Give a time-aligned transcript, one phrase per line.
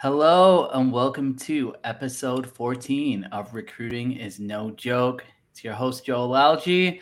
[0.00, 5.24] Hello and welcome to episode 14 of Recruiting is No Joke.
[5.50, 7.00] It's your host, Joel Lalgee.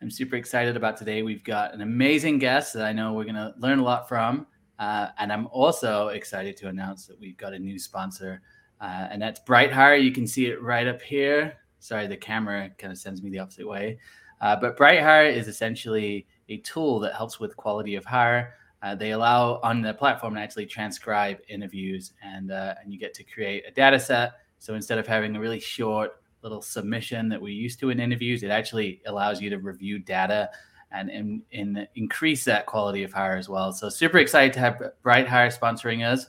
[0.00, 1.22] I'm super excited about today.
[1.22, 4.48] We've got an amazing guest that I know we're going to learn a lot from.
[4.80, 8.42] Uh, and I'm also excited to announce that we've got a new sponsor,
[8.80, 10.02] uh, and that's BrightHire.
[10.02, 11.58] You can see it right up here.
[11.78, 14.00] Sorry, the camera kind of sends me the opposite way.
[14.40, 18.54] Uh, but BrightHire is essentially a tool that helps with quality of hire.
[18.82, 23.14] Uh, they allow on the platform to actually transcribe interviews, and uh, and you get
[23.14, 24.32] to create a data set.
[24.58, 28.42] So instead of having a really short little submission that we used to in interviews,
[28.42, 30.50] it actually allows you to review data
[30.90, 33.72] and, and, and increase that quality of hire as well.
[33.72, 36.26] So super excited to have BrightHire sponsoring us.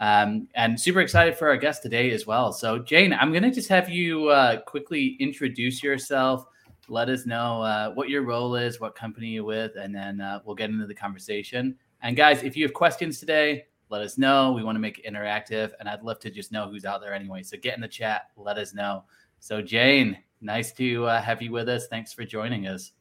[0.00, 2.52] Um, and super excited for our guest today as well.
[2.52, 6.44] So, Jane, I'm going to just have you uh, quickly introduce yourself,
[6.88, 10.40] let us know uh, what your role is, what company you're with, and then uh,
[10.44, 11.76] we'll get into the conversation.
[12.02, 14.52] And guys, if you have questions today, let us know.
[14.52, 17.14] We want to make it interactive, and I'd love to just know who's out there
[17.14, 17.44] anyway.
[17.44, 19.04] So get in the chat, let us know.
[19.38, 21.86] So Jane, nice to uh, have you with us.
[21.86, 22.92] Thanks for joining us.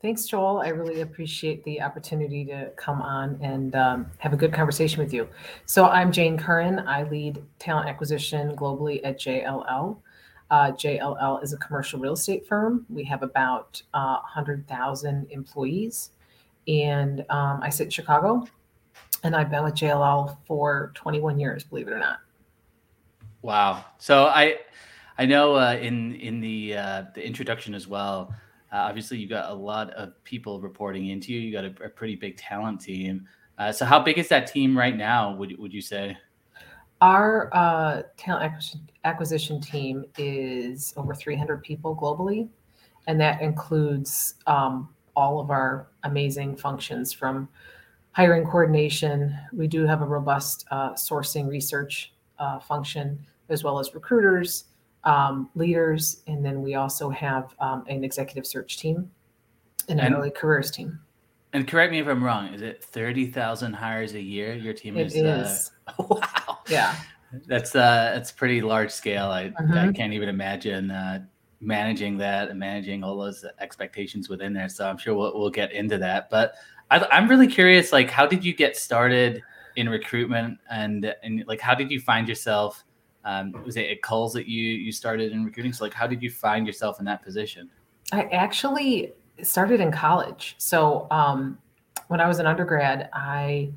[0.00, 0.58] Thanks, Joel.
[0.58, 5.12] I really appreciate the opportunity to come on and um, have a good conversation with
[5.12, 5.28] you.
[5.66, 6.80] So I'm Jane Curran.
[6.80, 9.98] I lead talent acquisition globally at JLL.
[10.50, 12.84] Uh, JLL is a commercial real estate firm.
[12.88, 16.10] We have about uh, 100,000 employees
[16.68, 18.46] and um, I sit in Chicago,
[19.22, 22.18] and I've been with JLL for 21 years, believe it or not.
[23.42, 23.84] Wow.
[23.98, 24.58] So I,
[25.18, 28.34] I know uh, in in the uh, the introduction as well.
[28.72, 31.40] Uh, obviously, you got a lot of people reporting into you.
[31.40, 33.28] You got a, a pretty big talent team.
[33.58, 35.34] Uh, so, how big is that team right now?
[35.36, 36.16] Would would you say?
[37.00, 42.48] Our uh, talent acquisition, acquisition team is over 300 people globally,
[43.06, 47.48] and that includes um, all of our amazing functions from
[48.12, 49.36] hiring coordination.
[49.52, 54.64] We do have a robust uh, sourcing research uh, function, as well as recruiters,
[55.04, 59.10] um, leaders, and then we also have um, an executive search team
[59.88, 60.98] and an early careers team.
[61.52, 62.52] And correct me if I'm wrong.
[62.52, 64.54] Is it thirty thousand hires a year?
[64.54, 65.14] Your team it is.
[65.14, 65.70] is.
[65.86, 66.58] Uh, wow.
[66.68, 66.96] Yeah.
[67.46, 69.26] That's uh, that's pretty large scale.
[69.26, 69.72] I, mm-hmm.
[69.72, 71.24] I can't even imagine uh,
[71.64, 74.68] managing that and managing all those expectations within there.
[74.68, 76.30] So I'm sure we'll, we'll get into that.
[76.30, 76.54] But
[76.90, 79.42] I, am really curious, like, how did you get started
[79.76, 82.84] in recruitment, and and like, how did you find yourself?
[83.24, 85.72] Um, was it at Kohl's that you you started in recruiting?
[85.72, 87.70] So like, how did you find yourself in that position?
[88.12, 90.54] I actually started in college.
[90.58, 91.58] So um,
[92.08, 93.72] when I was an undergrad, I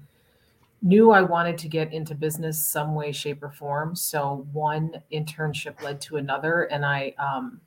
[0.81, 3.95] knew I wanted to get into business some way, shape, or form.
[3.95, 7.59] So one internship led to another, and I um,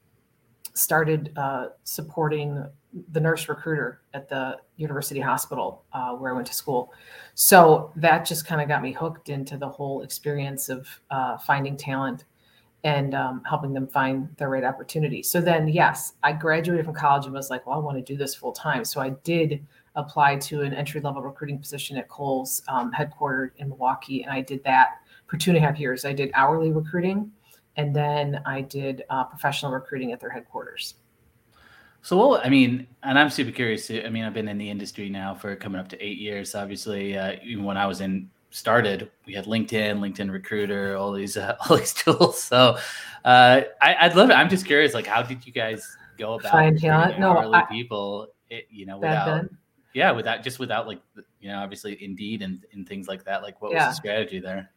[0.74, 2.64] started uh, supporting
[3.12, 6.92] the nurse recruiter at the university hospital uh, where I went to school.
[7.34, 11.76] So that just kind of got me hooked into the whole experience of uh, finding
[11.76, 12.24] talent
[12.82, 15.22] and um, helping them find the right opportunity.
[15.22, 18.16] So then, yes, I graduated from college and was like, well, I want to do
[18.16, 18.84] this full time.
[18.84, 19.64] So I did
[19.96, 24.40] apply to an entry level recruiting position at Kohl's, um, headquartered in Milwaukee, and I
[24.40, 26.04] did that for two and a half years.
[26.04, 27.30] I did hourly recruiting
[27.80, 30.94] and then I did uh, professional recruiting at their headquarters.
[32.02, 33.90] So, what I mean, and I'm super curious.
[33.90, 36.54] I mean, I've been in the industry now for coming up to eight years.
[36.54, 41.38] Obviously, uh, even when I was in started, we had LinkedIn, LinkedIn Recruiter, all these
[41.38, 42.42] uh, all these tools.
[42.42, 42.76] So,
[43.24, 44.34] uh, I, would love it.
[44.34, 47.18] I'm just curious, like, how did you guys go about find talent?
[47.18, 49.46] No, I, people, it, you know, without
[49.94, 51.00] yeah, without just without like
[51.40, 53.42] you know, obviously Indeed and, and things like that.
[53.42, 53.88] Like, what yeah.
[53.88, 54.70] was the strategy there?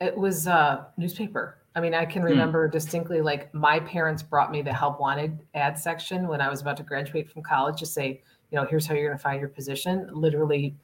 [0.00, 1.59] It was uh, newspaper.
[1.74, 2.28] I mean, I can hmm.
[2.28, 2.72] remember hmm.
[2.72, 6.76] distinctly like my parents brought me the help wanted ad section when I was about
[6.78, 8.20] to graduate from college to say,
[8.50, 10.08] you know, here's how you're going to find your position.
[10.12, 10.74] Literally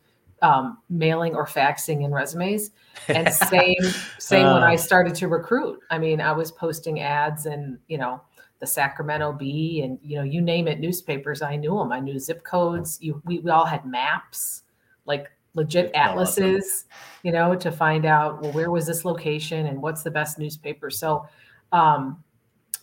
[0.43, 2.71] um, mailing or faxing in resumes.
[3.09, 3.75] And same,
[4.19, 4.79] same uh, when I uh.
[4.79, 5.81] started to recruit.
[5.91, 8.21] I mean, I was posting ads and, you know,
[8.59, 11.93] the Sacramento Bee and, you know, you name it, newspapers, I knew them.
[11.93, 12.99] I knew zip codes.
[13.03, 14.63] You, we, we all had maps.
[15.05, 16.85] Like legit atlases,
[17.23, 20.91] you know, to find out well where was this location and what's the best newspaper.
[20.91, 21.27] So,
[21.73, 22.23] um,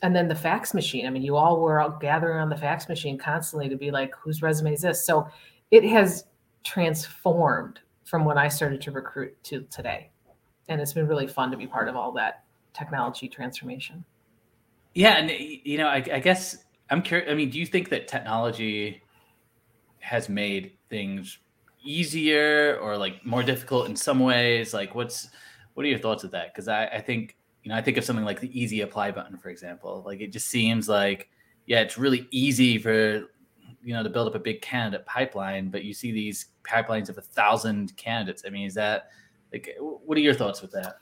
[0.01, 1.05] and then the fax machine.
[1.05, 4.13] I mean, you all were all gathering on the fax machine constantly to be like,
[4.15, 5.05] whose resume is this?
[5.05, 5.27] So
[5.71, 6.25] it has
[6.65, 10.09] transformed from when I started to recruit to today,
[10.67, 12.43] and it's been really fun to be part of all that
[12.73, 14.03] technology transformation.
[14.93, 16.57] Yeah, and you know, I, I guess
[16.89, 17.31] I'm curious.
[17.31, 19.01] I mean, do you think that technology
[19.99, 21.39] has made things
[21.83, 24.73] easier or like more difficult in some ways?
[24.73, 25.29] Like, what's
[25.73, 26.53] what are your thoughts of that?
[26.53, 29.37] Because I, I think you know I think of something like the easy apply button,
[29.37, 30.03] for example.
[30.05, 31.29] Like, it just seems like
[31.65, 33.25] yeah, it's really easy for
[33.83, 37.17] you know to build up a big candidate pipeline, but you see these pipelines of
[37.17, 38.43] a thousand candidates.
[38.45, 39.09] I mean, is that
[39.51, 40.95] Like, what are your thoughts with that?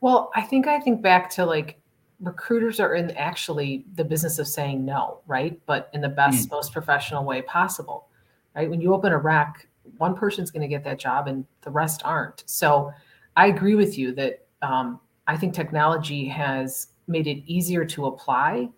[0.00, 1.80] Well, I think I think back to like
[2.20, 5.58] recruiters are in actually the business of saying no, right?
[5.66, 6.52] But in the best, mm.
[6.52, 8.08] most professional way possible,
[8.54, 8.68] right?
[8.68, 9.52] When you open a req,
[9.98, 12.42] one person's going to get that job and the rest aren't.
[12.46, 12.92] So
[13.36, 18.68] I agree with you that um, I think technology has made it easier to apply,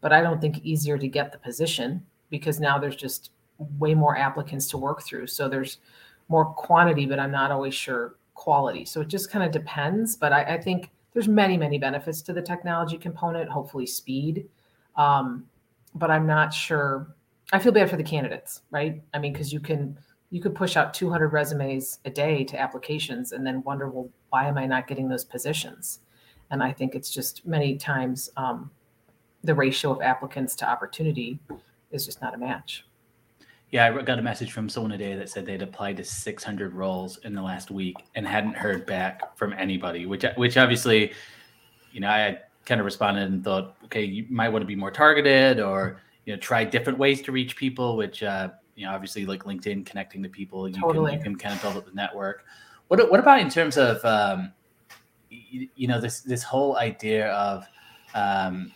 [0.00, 3.30] but I don't think easier to get the position because now there's just
[3.78, 5.26] way more applicants to work through.
[5.26, 5.78] So there's
[6.28, 8.84] more quantity, but I'm not always sure quality.
[8.84, 10.16] So it just kind of depends.
[10.16, 14.48] But I, I think there's many, many benefits to the technology component, hopefully speed.
[14.96, 15.46] Um,
[15.94, 17.14] but I'm not sure.
[17.52, 19.02] I feel bad for the candidates, right?
[19.14, 19.98] I mean, because you can
[20.30, 24.48] you could push out 200 resumes a day to applications and then wonder, well, why
[24.48, 26.00] am I not getting those positions?
[26.50, 28.70] And I think it's just many times um,
[29.44, 31.38] the ratio of applicants to opportunity
[31.90, 32.84] is just not a match.
[33.70, 37.18] Yeah, I got a message from someone today that said they'd applied to 600 roles
[37.18, 40.06] in the last week and hadn't heard back from anybody.
[40.06, 41.12] Which, which obviously,
[41.92, 44.90] you know, I kind of responded and thought, okay, you might want to be more
[44.90, 47.96] targeted or you know try different ways to reach people.
[47.96, 51.12] Which, uh, you know, obviously like LinkedIn, connecting to people, you totally.
[51.12, 52.44] can you can kind of build up the network.
[52.88, 54.52] What what about in terms of um,
[55.30, 57.66] you, you know this this whole idea of
[58.14, 58.70] um,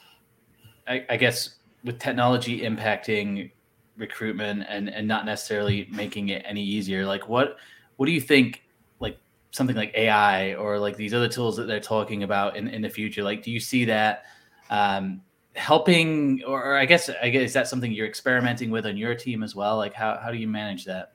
[0.88, 3.52] I, I guess with technology impacting
[3.96, 7.58] recruitment and and not necessarily making it any easier like what
[7.96, 8.62] what do you think
[8.98, 9.18] like
[9.50, 12.88] something like ai or like these other tools that they're talking about in, in the
[12.88, 14.24] future like do you see that
[14.70, 15.20] um,
[15.60, 19.42] helping or, i guess i guess is that something you're experimenting with on your team
[19.42, 21.12] as well like how, how do you manage that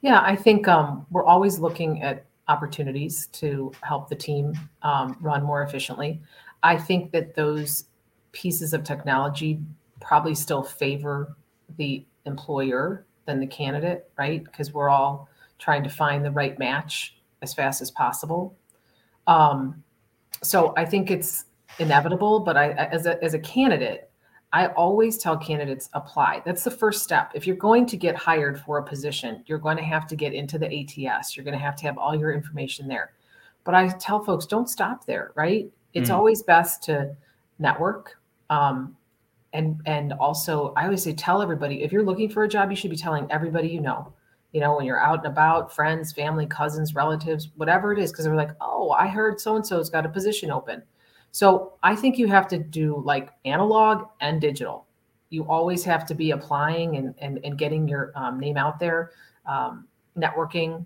[0.00, 4.52] yeah i think um, we're always looking at opportunities to help the team
[4.82, 6.20] um, run more efficiently
[6.62, 7.84] i think that those
[8.32, 9.60] pieces of technology
[10.00, 11.36] probably still favor
[11.76, 14.44] the employer than the candidate, right?
[14.44, 15.28] Because we're all
[15.58, 18.56] trying to find the right match as fast as possible.
[19.26, 19.82] Um,
[20.42, 21.44] so I think it's
[21.78, 24.10] inevitable, but I, as a, as a candidate,
[24.52, 26.42] I always tell candidates apply.
[26.44, 27.32] That's the first step.
[27.34, 30.32] If you're going to get hired for a position, you're going to have to get
[30.32, 31.36] into the ATS.
[31.36, 33.12] You're going to have to have all your information there.
[33.64, 35.70] But I tell folks, don't stop there, right?
[35.92, 36.14] It's mm.
[36.14, 37.14] always best to
[37.58, 38.18] network.
[38.48, 38.96] Um,
[39.52, 42.76] and and also i always say tell everybody if you're looking for a job you
[42.76, 44.12] should be telling everybody you know
[44.52, 48.24] you know when you're out and about friends family cousins relatives whatever it is because
[48.24, 50.82] they're like oh i heard so and so's got a position open
[51.32, 54.86] so i think you have to do like analog and digital
[55.30, 59.12] you always have to be applying and and, and getting your um, name out there
[59.46, 59.86] um,
[60.16, 60.84] networking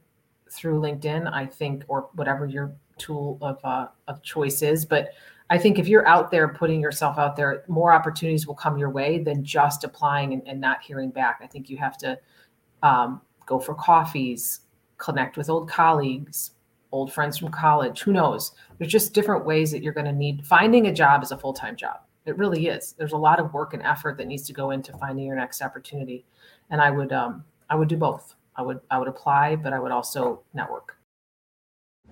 [0.51, 5.13] through linkedin i think or whatever your tool of uh, of choice is but
[5.53, 8.89] I think if you're out there putting yourself out there, more opportunities will come your
[8.89, 11.41] way than just applying and, and not hearing back.
[11.43, 12.19] I think you have to
[12.83, 14.61] um, go for coffees,
[14.97, 16.53] connect with old colleagues,
[16.93, 18.03] old friends from college.
[18.03, 18.53] Who knows?
[18.79, 20.47] There's just different ways that you're going to need.
[20.47, 22.01] Finding a job is a full time job.
[22.25, 22.95] It really is.
[22.97, 25.61] There's a lot of work and effort that needs to go into finding your next
[25.61, 26.25] opportunity.
[26.71, 28.35] And I would, um, I would do both.
[28.55, 30.97] I would, I would apply, but I would also network.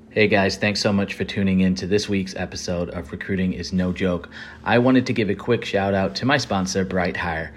[0.08, 3.72] Hey guys, thanks so much for tuning in to this week's episode of Recruiting is
[3.72, 4.28] No Joke.
[4.64, 7.52] I wanted to give a quick shout out to my sponsor, BrightHire.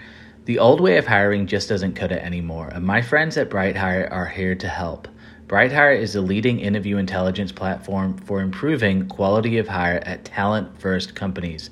[0.46, 4.12] The old way of hiring just doesn't cut it anymore, and my friends at BrightHire
[4.12, 5.08] are here to help.
[5.54, 11.14] BrightHire is the leading interview intelligence platform for improving quality of hire at talent first
[11.14, 11.70] companies.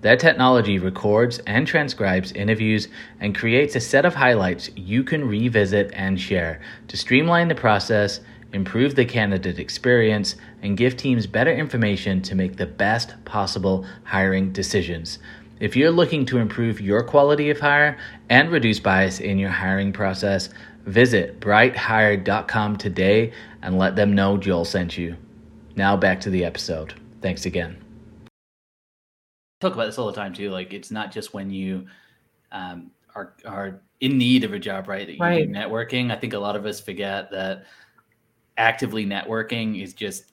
[0.00, 2.88] Their technology records and transcribes interviews
[3.20, 8.18] and creates a set of highlights you can revisit and share to streamline the process
[8.52, 14.52] improve the candidate experience, and give teams better information to make the best possible hiring
[14.52, 15.18] decisions.
[15.60, 17.98] If you're looking to improve your quality of hire
[18.30, 20.48] and reduce bias in your hiring process,
[20.86, 25.16] visit brighthire.com today and let them know Joel sent you.
[25.76, 26.94] Now back to the episode.
[27.20, 27.76] Thanks again.
[29.60, 30.50] Talk about this all the time too.
[30.50, 31.86] Like it's not just when you
[32.50, 35.06] um, are are in need of a job, right?
[35.06, 35.46] That you right.
[35.46, 36.10] do networking.
[36.10, 37.66] I think a lot of us forget that
[38.56, 40.29] actively networking is just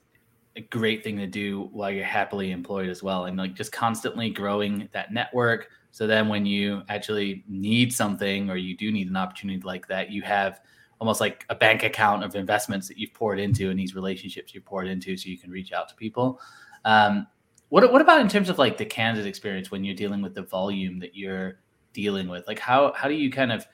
[0.58, 4.28] a great thing to do while you're happily employed as well and like just constantly
[4.28, 5.68] growing that network.
[5.92, 10.10] So then when you actually need something or you do need an opportunity like that
[10.10, 10.60] you have
[11.00, 14.64] almost like a bank account of investments that you've poured into and these relationships you've
[14.64, 16.40] poured into so you can reach out to people.
[16.84, 17.28] Um,
[17.68, 20.42] what, what about in terms of like the candidate experience when you're dealing with the
[20.42, 21.60] volume that you're
[21.92, 22.48] dealing with?
[22.48, 23.64] Like how how do you kind of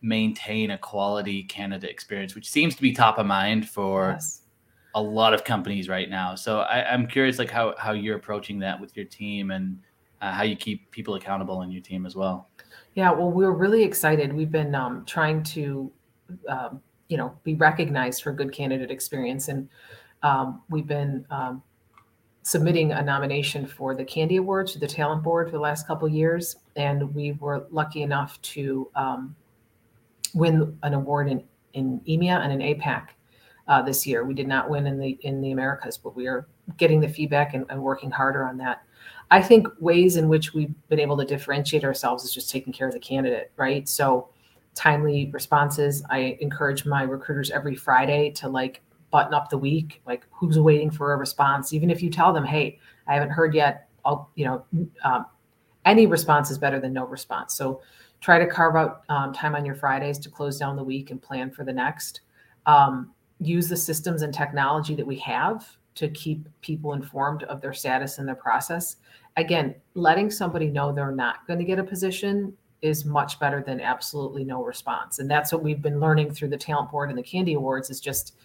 [0.00, 4.41] maintain a quality candidate experience, which seems to be top of mind for yes.
[4.94, 6.34] A lot of companies right now.
[6.34, 9.78] So I, am curious, like how how you're approaching that with your team and
[10.20, 12.48] uh, how you keep people accountable in your team as well.
[12.94, 14.32] Yeah, well, we're really excited.
[14.32, 15.90] We've been um, trying to,
[16.48, 19.68] um, you know, be recognized for good candidate experience, and
[20.22, 21.62] Um, we've been um,
[22.42, 26.08] submitting a nomination for the CandE Awards to the Talent Board for the last couple
[26.08, 29.34] years, and we were lucky enough to um,
[30.34, 33.08] win an award in, in EMEA and in APAC
[33.68, 34.24] uh, this year.
[34.24, 37.54] We did not win in the in the Americas, but we are getting the feedback
[37.54, 38.82] and, and working harder on that.
[39.30, 42.86] I think ways in which we've been able to differentiate ourselves is just taking care
[42.86, 43.88] of the candidate, right?
[43.88, 44.28] So
[44.74, 46.02] timely responses.
[46.10, 50.90] I encourage my recruiters every Friday to like button up the week, like who's waiting
[50.90, 51.72] for a response.
[51.72, 54.64] Even if you tell them, hey, I haven't heard yet, I'll, you know,
[55.04, 55.26] um,
[55.84, 57.54] any response is better than no response.
[57.54, 57.82] So
[58.20, 61.20] try to carve out um, time on your Fridays to close down the week and
[61.20, 62.20] plan for the next.
[62.66, 63.12] Um,
[63.46, 68.18] use the systems and technology that we have to keep people informed of their status
[68.18, 68.96] and their process.
[69.36, 73.80] Again, letting somebody know they're not going to get a position is much better than
[73.80, 75.18] absolutely no response.
[75.18, 78.00] And that's what we've been learning through the talent board and the CandE awards is
[78.00, 78.36] just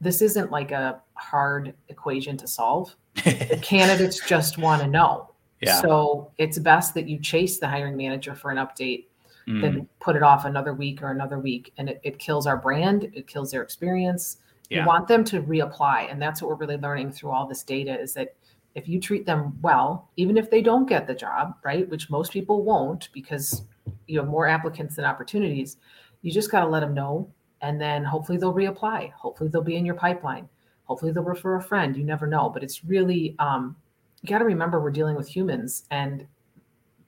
[0.00, 2.94] this isn't like a hard equation to solve.
[3.24, 5.30] the candidates just want to know.
[5.60, 5.80] Yeah.
[5.80, 9.06] So it's best that you chase the hiring manager for an update
[9.48, 9.60] mm.
[9.60, 11.72] than put it off another week or another week.
[11.78, 14.38] And it, it kills our brand, it kills their experience.
[14.68, 14.80] Yeah.
[14.80, 16.10] You want them to reapply.
[16.10, 18.34] And that's what we're really learning through all this data is that
[18.74, 22.32] if you treat them well, even if they don't get the job, right, which most
[22.32, 23.62] people won't because
[24.06, 25.78] you have more applicants than opportunities,
[26.22, 27.30] you just got to let them know.
[27.62, 29.12] And then hopefully they'll reapply.
[29.12, 30.48] Hopefully they'll be in your pipeline.
[30.84, 31.96] Hopefully they'll refer a friend.
[31.96, 32.50] You never know.
[32.50, 33.74] But it's really, um,
[34.22, 36.26] you got to remember we're dealing with humans and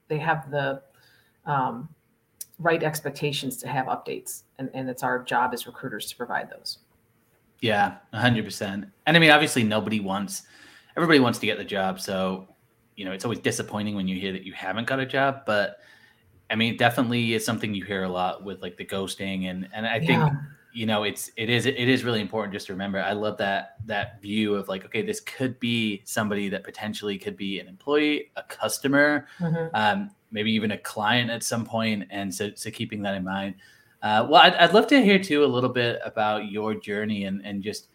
[0.08, 0.82] they have the
[1.46, 1.88] um,
[2.60, 4.42] right expectations to have updates.
[4.58, 6.78] And, and it's our job as recruiters to provide those.
[7.60, 8.90] Yeah, 100%.
[9.06, 10.42] And I mean, obviously, nobody wants,
[10.96, 12.00] everybody wants to get the job.
[12.00, 12.48] So,
[12.96, 15.42] you know, it's always disappointing when you hear that you haven't got a job.
[15.46, 15.78] But
[16.50, 19.50] I mean, definitely is something you hear a lot with like the ghosting.
[19.50, 20.30] And, and I think, yeah.
[20.72, 23.00] you know, it's, it is, it is really important just to remember.
[23.00, 27.36] I love that, that view of like, okay, this could be somebody that potentially could
[27.36, 29.68] be an employee, a customer, mm-hmm.
[29.74, 31.68] um, maybe even a client at some.
[32.10, 33.56] And so, so keeping that in mind.
[34.02, 37.44] Uh, well, I'd, I'd love to hear too a little bit about your journey and,
[37.44, 37.88] and just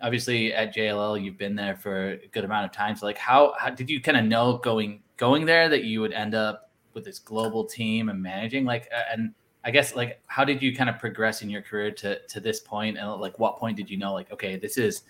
[0.00, 2.94] obviously at JLL you've been there for a good amount of time.
[2.96, 6.12] So like how, how did you kind of know going going there that you would
[6.12, 9.32] end up with this global team and managing like and
[9.64, 12.60] I guess like how did you kind of progress in your career to to this
[12.60, 15.02] point and like what point did you know like okay this is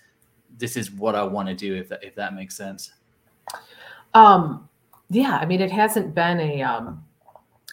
[0.57, 2.91] this is what I want to do if that if that makes sense.
[4.13, 4.67] Um
[5.11, 7.03] yeah, I mean it hasn't been a um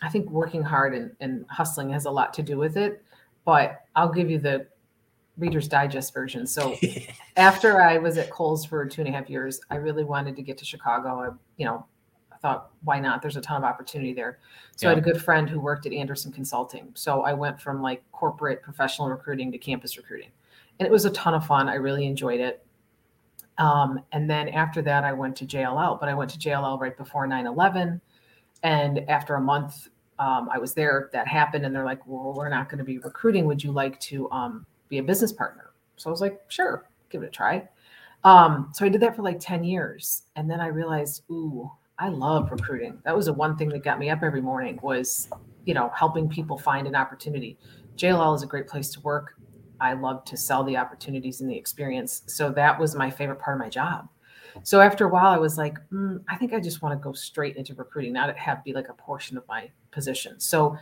[0.03, 3.03] I think working hard and, and hustling has a lot to do with it.
[3.45, 4.67] But I'll give you the
[5.39, 6.47] Reader's Digest version.
[6.47, 6.77] So
[7.37, 10.43] after I was at Kohl's for two and a half years, I really wanted to
[10.43, 11.09] get to Chicago.
[11.21, 11.87] I, you know,
[12.33, 13.23] I thought, why not?
[13.23, 14.39] There's a ton of opportunity there.
[14.77, 14.93] So yeah.
[14.93, 16.91] I had a good friend who worked at Andersen Consulting.
[16.95, 20.31] So I went from like corporate professional recruiting to campus recruiting.
[20.79, 21.69] And it was a ton of fun.
[21.69, 22.65] I really enjoyed it.
[23.59, 26.97] Um, and then after that, I went to JLL, but I went to JLL right
[26.97, 28.01] before 9 11.
[28.63, 29.89] And after a month,
[30.19, 31.65] um, I was there, that happened.
[31.65, 33.47] And they're like, well, we're not going to be recruiting.
[33.47, 35.71] Would you like to um, be a business partner?
[35.97, 37.69] So I was like, sure, give it a try.
[38.25, 40.23] Um, so I did that for like 10 years.
[40.37, 42.99] And then I realized, ooh, I love recruiting.
[43.05, 45.29] That was the one thing that got me up every morning was,
[45.65, 47.59] you know, helping people find an opportunity.
[47.97, 49.35] JLL is a great place to work.
[49.81, 52.23] I love to sell the opportunities and the experience.
[52.27, 54.09] So that was my favorite part of my job.
[54.63, 57.13] So after a while, I was like, mm, I think I just want to go
[57.13, 60.41] straight into recruiting, not have be like a portion of my position.
[60.41, 60.77] So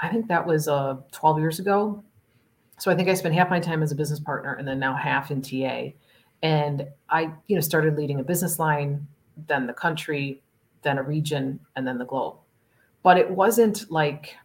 [0.00, 2.02] I think that was uh, 12 years ago.
[2.78, 4.94] So I think I spent half my time as a business partner and then now
[4.94, 5.92] half in TA.
[6.42, 9.06] And I, you know, started leading a business line,
[9.46, 10.42] then the country,
[10.82, 12.36] then a region, and then the globe.
[13.02, 14.36] But it wasn't like,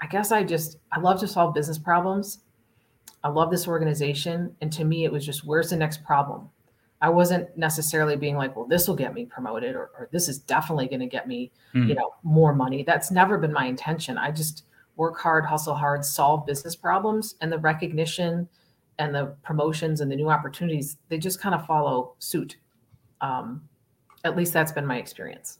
[0.00, 2.40] I guess I just, I love to solve business problems.
[3.22, 4.54] I love this organization.
[4.60, 6.48] And to me, it was just, where's the next problem?
[7.02, 10.38] I wasn't necessarily being like, well, this will get me promoted or, or this is
[10.38, 11.88] definitely going to get me, mm.
[11.88, 12.82] you know, more money.
[12.82, 14.18] That's never been my intention.
[14.18, 14.64] I just
[14.96, 18.48] work hard, hustle hard, solve business problems and the recognition
[19.00, 22.58] and the promotions and the new opportunities, they just kind of follow suit.
[23.22, 23.62] Um,
[24.24, 25.58] at least that's been my experience.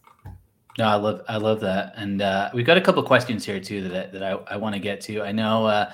[0.79, 3.89] No, I love I love that, and uh, we've got a couple questions here too
[3.89, 5.23] that that I, I want to get to.
[5.23, 5.93] I know uh,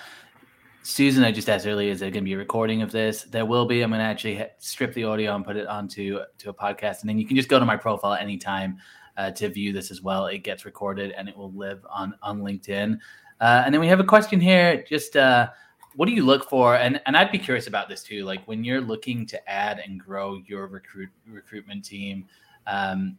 [0.87, 3.25] Susan, I just asked earlier, is there going to be a recording of this?
[3.25, 3.83] There will be.
[3.83, 7.11] I'm going to actually strip the audio and put it onto to a podcast, and
[7.11, 8.78] then you can just go to my profile anytime
[9.16, 10.26] uh, to view this as well.
[10.26, 13.00] It gets recorded and it will live on on LinkedIn.
[13.40, 14.85] Uh, and then we have a question here.
[14.88, 15.49] Just uh,
[15.97, 16.76] what do you look for?
[16.76, 18.25] And and I'd be curious about this too.
[18.25, 22.26] Like when you're looking to add and grow your recruit recruitment team,
[22.69, 23.19] um,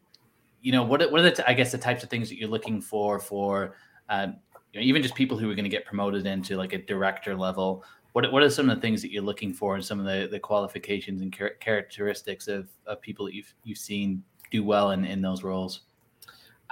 [0.62, 2.79] you know what what are the I guess the types of things that you're looking
[2.79, 3.75] for for
[4.07, 4.38] um,
[4.77, 7.36] you know, even just people who are going to get promoted into like a director
[7.36, 7.84] level
[8.17, 10.27] what what are some of the things that you're looking for and some of the
[10.27, 15.05] the qualifications and char- characteristics of, of people that you've you've seen do well in
[15.05, 15.81] in those roles?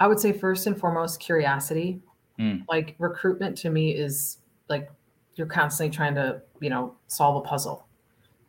[0.00, 2.00] I would say first and foremost curiosity.
[2.40, 2.64] Mm.
[2.68, 4.90] Like recruitment to me is like
[5.36, 7.86] you're constantly trying to you know solve a puzzle.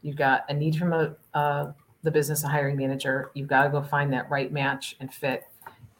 [0.01, 3.29] You've got a need from a uh, the business, a hiring manager.
[3.35, 5.43] You've got to go find that right match and fit,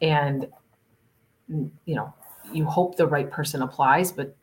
[0.02, 0.48] and
[1.48, 2.12] you know
[2.52, 4.36] you hope the right person applies, but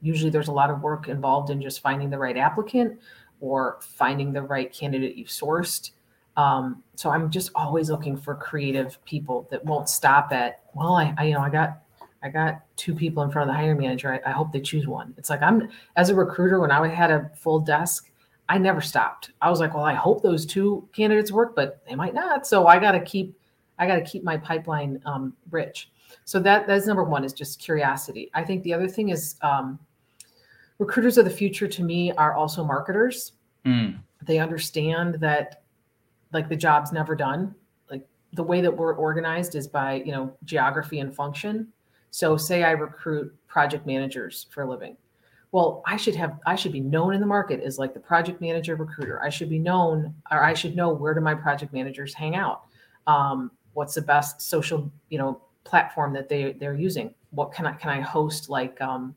[0.00, 2.98] usually there's a lot of work involved in just finding the right applicant
[3.40, 5.90] or finding the right candidate you've sourced.
[6.36, 11.14] Um, so I'm just always looking for creative people that won't stop at, well, I,
[11.16, 11.78] I you know, I got,
[12.22, 14.12] I got two people in front of the hiring manager.
[14.12, 15.14] I, I hope they choose one.
[15.16, 18.10] It's like I'm as a recruiter when I had a full desk,
[18.48, 19.30] I never stopped.
[19.40, 22.46] I was like, well, I hope those two candidates work, but they might not.
[22.46, 23.36] So I got to keep,
[23.78, 25.90] I got to keep my pipeline um, rich.
[26.24, 28.30] So that that's number one is just curiosity.
[28.34, 29.78] I think the other thing is um,
[30.78, 33.32] recruiters of the future to me are also marketers.
[33.64, 33.98] Mm.
[34.22, 35.62] They understand that
[36.32, 37.54] like the job's never done.
[37.90, 41.68] Like the way that we're organized is by, you know, geography and function.
[42.10, 44.96] So say I recruit project managers for a living.
[45.52, 48.40] Well, I should have I should be known in the market as like the project
[48.40, 49.22] manager recruiter.
[49.22, 52.64] I should be known or I should know where do my project managers hang out.
[53.06, 57.14] Um, what's the best social, you know, platform that they they're using?
[57.30, 59.14] What can I can I host like um,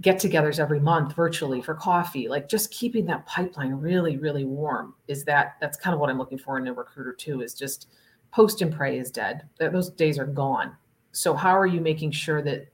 [0.00, 2.28] get-togethers every month virtually for coffee?
[2.28, 6.18] Like just keeping that pipeline really really warm is that that's kind of what i'm
[6.18, 7.88] looking for in a recruiter too is just
[8.30, 9.48] post and pray is dead.
[9.58, 10.74] Those days are gone.
[11.12, 12.68] So how are you making sure that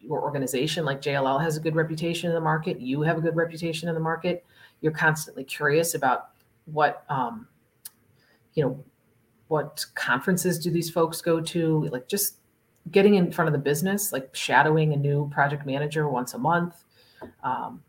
[0.00, 3.36] your organization like jll has a good reputation in the market you have a good
[3.36, 4.44] reputation in the market?
[4.80, 6.30] You're constantly curious about
[6.64, 7.46] what um,
[8.54, 8.84] you know
[9.48, 11.84] what conferences do these folks go to?
[11.86, 12.36] Like just
[12.90, 16.84] getting in front of the business, like shadowing a new project manager once a month,
[17.42, 17.82] um,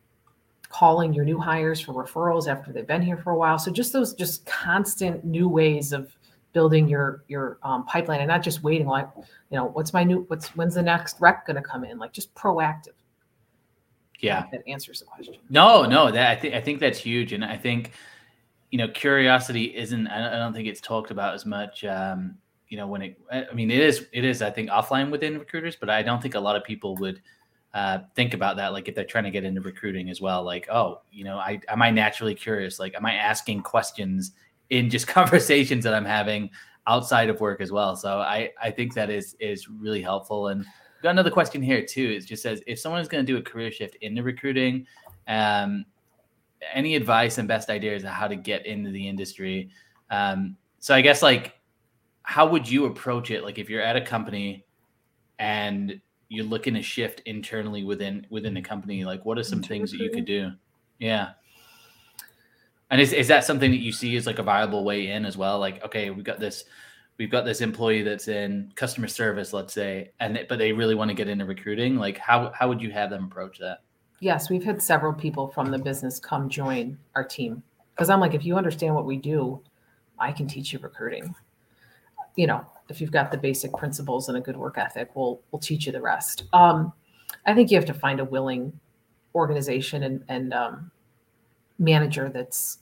[0.69, 3.57] calling your new hires for referrals after they've been here for a while.
[3.59, 6.15] So just those just constant new ways of
[6.53, 10.25] building your your um, pipeline and not just waiting like you know what's my new
[10.27, 11.97] what's when's the next rec going to come in?
[11.97, 12.93] Like just proactive.
[14.19, 14.45] Yeah.
[14.51, 15.35] That answers the question.
[15.49, 17.33] No no that i think i think that's huge.
[17.33, 17.91] And i think
[18.71, 22.35] you know curiosity isn't i don't think it's talked about as much um
[22.67, 25.75] you know when it i mean it is it is i think offline within recruiters
[25.75, 27.21] but i don't think a lot of people would
[27.73, 30.67] uh, think about that like if they're trying to get into recruiting as well like
[30.71, 32.79] oh you know i am i naturally curious?
[32.79, 34.31] Like am i asking questions
[34.71, 36.49] in just conversations that i'm having
[36.87, 37.95] outside of work as well?
[37.95, 40.47] So i i think that is is really helpful.
[40.47, 40.65] And
[41.03, 42.15] got another question here too.
[42.17, 44.87] It just says if someone is going to do a career shift into recruiting
[45.27, 45.85] um
[46.73, 49.69] any advice and best ideas on how to get into the industry
[50.09, 51.59] um so i guess like
[52.29, 53.43] how would you approach it?
[53.43, 54.63] Like if you're at a company
[55.39, 59.89] and you're looking to shift internally within within the company, like what are some things
[59.89, 60.51] that you could do?
[60.99, 61.31] Yeah.
[62.91, 65.37] And is, is that something that you see as like a viable way in as
[65.37, 65.57] well?
[65.57, 66.65] Like, okay, we've got this,
[67.17, 70.93] we've got this employee that's in customer service, let's say, and they, but they really
[70.93, 71.95] want to get into recruiting.
[71.95, 73.79] Like, how how would you have them approach that?
[74.21, 77.63] Yes, we've had several people from the business come join our team
[77.95, 79.61] because I'm like, if you understand what we do,
[80.17, 81.33] I can teach you recruiting
[82.39, 85.59] you know, if you've got the basic principles and a good work ethic, we'll we'll
[85.59, 86.43] teach you the rest.
[86.53, 86.93] Um,
[87.45, 88.71] I think you have to find a willing
[89.35, 90.89] organization and, and um,
[91.77, 92.79] manager that's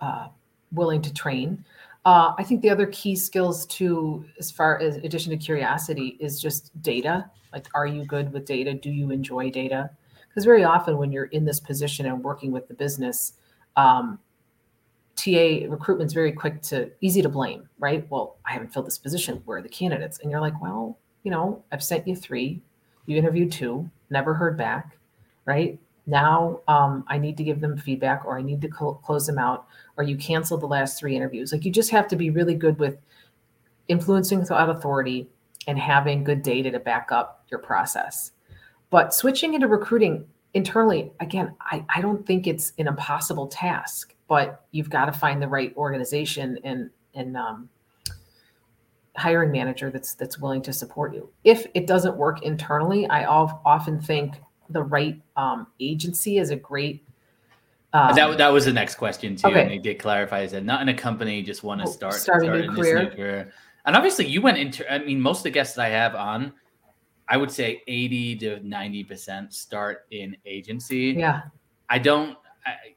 [0.00, 0.26] uh,
[0.72, 1.64] willing to train.
[2.04, 6.42] Uh, I think the other key skills too, as far as addition to curiosity, is
[6.42, 7.30] just data.
[7.52, 8.74] Like, are you good with data?
[8.74, 9.90] Do you enjoy data?
[10.32, 13.34] Because very often when you're in this position and working with the business,
[13.76, 14.18] um,
[15.14, 18.08] TA recruitment's very quick to easy to blame, right?
[18.10, 19.42] Well, I haven't filled this position.
[19.44, 20.18] Where are the candidates?
[20.20, 22.62] And you're like, well, you know, I've sent you three,
[23.06, 24.96] you interviewed two, never heard back,
[25.44, 25.78] right?
[26.06, 29.38] Now um, I need to give them feedback, or I need to cl- close them
[29.38, 29.66] out,
[29.96, 31.52] or you canceled the last three interviews.
[31.52, 32.96] Like you just have to be really good with
[33.88, 35.28] influencing without authority
[35.66, 38.32] and having good data to back up your process.
[38.92, 40.24] But switching into recruiting
[40.54, 45.42] internally, again, I, I don't think it's an impossible task but you've got to find
[45.42, 47.68] the right organization and and um,
[49.14, 51.28] hiring manager that's that's willing to support you.
[51.44, 54.36] If it doesn't work internally, I often think
[54.70, 57.04] the right um, agency is a great.
[57.92, 59.48] Um, that that was the next question too.
[59.48, 59.60] Okay.
[59.60, 60.38] And they did clarify.
[60.38, 62.74] I said not in a company, just want to oh, start start, start a new
[62.74, 63.02] career.
[63.02, 63.52] new career.
[63.84, 64.90] And obviously, you went into.
[64.90, 66.54] I mean, most of the guests that I have on,
[67.28, 71.14] I would say eighty to ninety percent start in agency.
[71.16, 71.42] Yeah.
[71.88, 72.36] I don't.
[72.66, 72.94] I,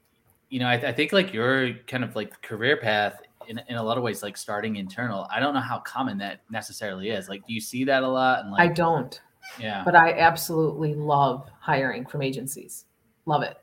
[0.48, 3.82] you know, I, I, think like your kind of like career path in, in a
[3.82, 5.26] lot of ways, like starting internal.
[5.30, 7.28] I don't know how common that necessarily is.
[7.28, 8.44] Like, do you see that a lot?
[8.44, 9.20] And like, I don't.
[9.60, 9.82] Yeah.
[9.84, 12.84] But I absolutely love hiring from agencies.
[13.26, 13.58] Love it.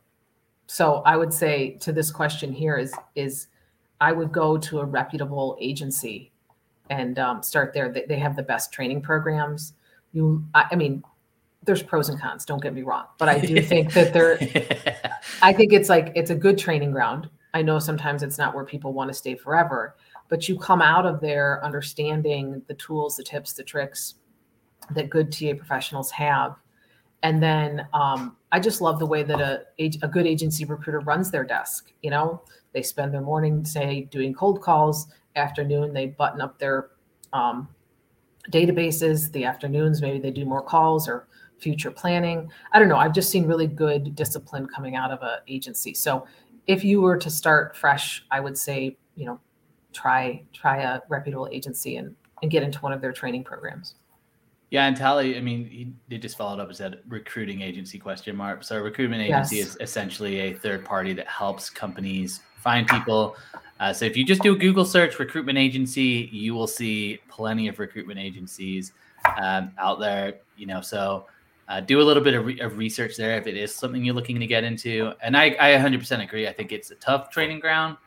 [0.68, 3.48] so I would say to this question here is is
[4.02, 6.32] I would go to a reputable agency
[6.90, 7.90] and um, start there.
[7.90, 9.74] They, they have the best training programs.
[10.14, 11.04] You, I, I mean,
[11.64, 12.46] there's pros and cons.
[12.46, 14.38] Don't get me wrong, but I do think that there.
[15.42, 17.30] I think it's like it's a good training ground.
[17.54, 19.96] I know sometimes it's not where people want to stay forever,
[20.30, 24.16] but you come out of there understanding the tools, the tips, the tricks
[24.92, 26.56] that good TA professionals have.
[27.22, 31.32] And then um, I just love the way that a, a good agency recruiter runs
[31.32, 31.92] their desk.
[32.02, 32.42] You know,
[32.74, 35.08] they spend their morning, say, doing cold calls.
[35.36, 36.90] Afternoon, they button up their
[37.32, 37.68] um,
[38.52, 39.32] databases.
[39.32, 41.28] The afternoons, maybe they do more calls or
[41.60, 42.52] future planning.
[42.74, 42.98] I don't know.
[42.98, 45.94] I've just seen really good discipline coming out of an agency.
[45.94, 46.28] So
[46.68, 49.40] if you were to start fresh, I would say, you know,
[49.94, 53.96] try try a reputable agency and and get into one of their training programs.
[54.70, 58.36] Yeah, and Tally, I mean, he, he just followed up and said recruiting agency question
[58.36, 58.64] mark.
[58.64, 59.68] So a recruitment agency yes.
[59.68, 63.36] is essentially a third party that helps companies find people.
[63.80, 67.68] Uh, so if you just do a Google search recruitment agency, you will see plenty
[67.68, 68.94] of recruitment agencies
[69.42, 70.36] um, out there.
[70.56, 71.26] You know, so
[71.68, 74.16] uh, do a little bit of, re- of, research there if it is something you're
[74.16, 75.14] looking to get into.
[75.22, 76.48] And I, I 100% agree.
[76.48, 77.98] I think it's a tough training ground,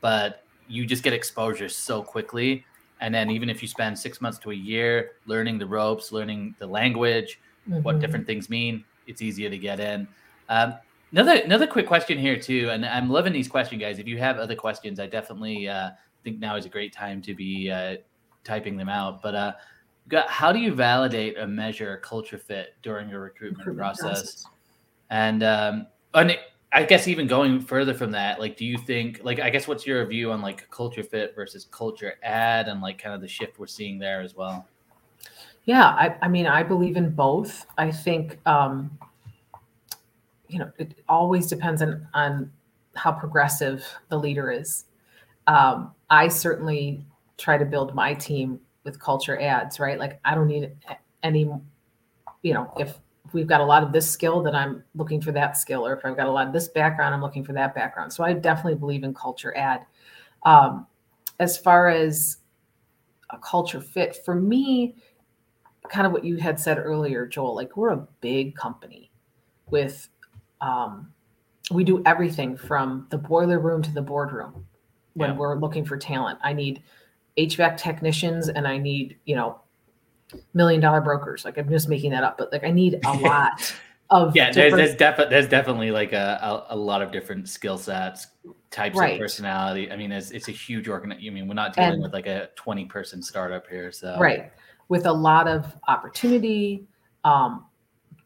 [0.00, 2.64] but you just get exposure so quickly.
[3.00, 6.54] And then even if you spend six months to a year learning the ropes, learning
[6.58, 7.82] the language, mm-hmm.
[7.82, 10.06] what different things mean, it's easier to get in.
[10.48, 10.74] Um,
[11.12, 13.98] another another quick question here too, and I'm loving these questions, guys.
[13.98, 15.90] If you have other questions, I definitely uh,
[16.24, 17.96] think now is a great time to be uh,
[18.44, 19.22] typing them out.
[19.22, 19.52] But uh,
[20.08, 24.22] got how do you validate or measure culture fit during your recruitment, recruitment process?
[24.22, 24.44] process?
[25.10, 26.38] And um, and
[26.72, 29.86] I guess even going further from that, like, do you think, like, I guess what's
[29.86, 33.58] your view on like culture fit versus culture add and like kind of the shift
[33.58, 34.66] we're seeing there as well?
[35.64, 37.66] Yeah, I, I mean, I believe in both.
[37.78, 38.98] I think, um,
[40.48, 42.50] you know, it always depends on, on
[42.94, 44.86] how progressive the leader is.
[45.46, 47.04] Um, I certainly
[47.36, 49.98] try to build my team with culture adds, right?
[49.98, 50.72] Like, I don't need
[51.22, 51.50] any,
[52.42, 52.98] you know, if
[53.32, 56.04] we've got a lot of this skill that I'm looking for that skill, or if
[56.04, 58.12] I've got a lot of this background, I'm looking for that background.
[58.12, 59.84] So I definitely believe in culture add.
[60.44, 60.86] Um,
[61.38, 62.38] as far as
[63.30, 64.96] a culture fit, for me,
[65.90, 69.10] kind of what you had said earlier, Joel, like we're a big company
[69.70, 70.08] with,
[70.60, 71.12] um,
[71.70, 74.66] we do everything from the boiler room to the boardroom
[75.14, 75.36] when yeah.
[75.36, 76.38] we're looking for talent.
[76.42, 76.82] I need
[77.36, 79.60] HVAC technicians and I need, you know,
[80.54, 81.44] million dollar brokers.
[81.44, 83.74] Like I'm just making that up, but like I need a lot
[84.10, 84.50] of yeah.
[84.50, 86.38] There's there's, defi- there's definitely like a,
[86.70, 88.28] a, a lot of different skill sets,
[88.70, 89.14] types right.
[89.14, 89.90] of personality.
[89.90, 91.12] I mean, it's it's a huge organ.
[91.12, 94.50] I mean, we're not dealing and, with like a 20 person startup here, so right
[94.88, 96.86] with a lot of opportunity,
[97.24, 97.66] um,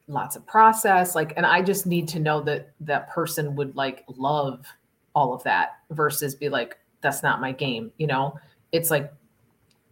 [0.08, 1.14] lots of process.
[1.14, 4.66] Like, and I just need to know that that person would like love
[5.14, 7.92] all of that versus be like, that's not my game.
[7.98, 8.38] You know,
[8.72, 9.12] it's like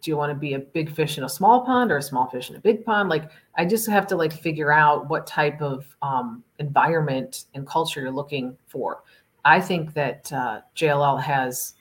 [0.00, 2.26] do you want to be a big fish in a small pond or a small
[2.28, 5.60] fish in a big pond like i just have to like figure out what type
[5.60, 9.02] of um, environment and culture you're looking for
[9.44, 11.74] i think that uh, jll has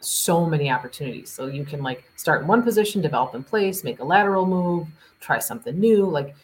[0.00, 4.00] so many opportunities so you can like start in one position develop in place make
[4.00, 4.86] a lateral move
[5.20, 6.34] try something new like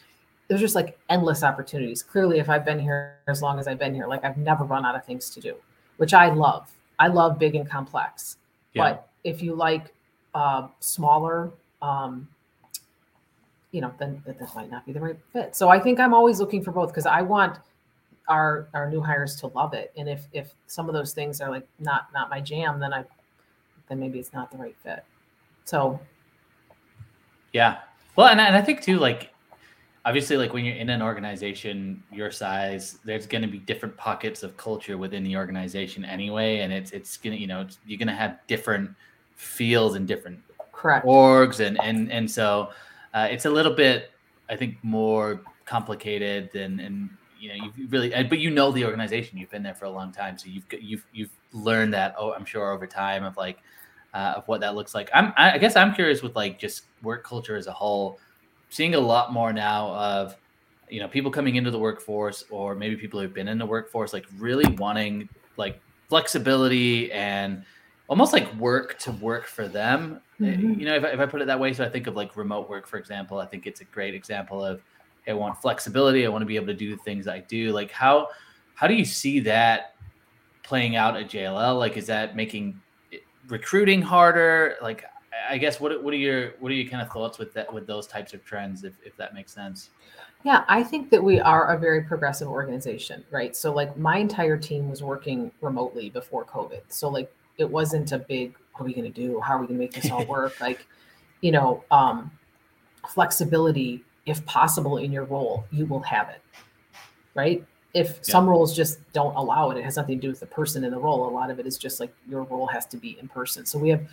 [0.51, 3.95] there's just like endless opportunities clearly if i've been here as long as i've been
[3.95, 5.55] here like i've never run out of things to do
[5.97, 8.37] which i love i love big and complex
[8.73, 8.83] yeah.
[8.83, 9.93] but if you like
[10.33, 12.27] uh, smaller, um,
[13.71, 15.55] you know, then this might not be the right fit.
[15.55, 17.59] So I think I'm always looking for both because I want
[18.27, 19.91] our our new hires to love it.
[19.97, 23.05] And if if some of those things are like not not my jam, then I
[23.87, 25.03] then maybe it's not the right fit.
[25.65, 25.99] So
[27.53, 27.79] yeah.
[28.15, 29.33] Well, and, and I think too, like
[30.05, 34.43] obviously like when you're in an organization your size there's going to be different pockets
[34.43, 38.13] of culture within the organization anyway and it's it's gonna you know you're going to
[38.13, 38.89] have different
[39.35, 40.39] feels and different
[40.71, 41.05] Correct.
[41.05, 42.69] orgs and and and so
[43.13, 44.11] uh, it's a little bit
[44.49, 47.09] I think more complicated than and
[47.39, 49.37] you know you really but you know the organization.
[49.37, 52.45] You've been there for a long time so you've you've you've learned that oh I'm
[52.45, 53.59] sure over time of like
[54.13, 55.09] uh, of what that looks like.
[55.13, 58.19] I'm I guess I'm curious with like just work culture as a whole
[58.71, 60.35] seeing a lot more now of
[60.89, 64.11] you know people coming into the workforce or maybe people who've been in the workforce
[64.13, 65.79] like really wanting like
[66.09, 67.63] flexibility and
[68.07, 70.19] almost like work to work for them.
[70.39, 70.79] Mm-hmm.
[70.79, 72.35] You know, if I, if I put it that way, so I think of like
[72.35, 73.37] remote work, for example.
[73.39, 74.81] I think it's a great example of
[75.27, 76.25] I want flexibility.
[76.25, 77.71] I want to be able to do the things I do.
[77.71, 78.29] Like how
[78.81, 79.95] how do you see that
[80.63, 81.77] playing out at JLL?
[81.77, 82.81] Like, is that making
[83.47, 84.77] recruiting harder?
[84.81, 85.05] Like,
[85.49, 87.87] I guess what what are your what are your kind of thoughts with that with
[87.87, 89.89] those types of trends, if if that makes sense?
[90.43, 93.55] Yeah, I think that we are a very progressive organization, right?
[93.55, 96.81] So like my entire team was working remotely before COVID.
[96.87, 99.39] So like it wasn't a big what are we going to do?
[99.39, 100.57] How are we going to make this all work?
[100.61, 100.85] like,
[101.41, 102.31] you know, um
[103.07, 106.41] flexibility if possible in your role, you will have it.
[107.35, 107.65] Right?
[107.93, 108.15] If yeah.
[108.21, 110.91] some roles just don't allow it, it has nothing to do with the person in
[110.91, 111.27] the role.
[111.27, 113.65] A lot of it is just like your role has to be in person.
[113.65, 114.07] So we have